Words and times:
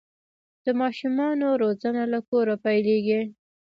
د 0.65 0.67
ماشومانو 0.81 1.47
روزنه 1.61 2.03
له 2.13 2.19
کوره 2.29 2.55
پیلیږي. 2.65 3.21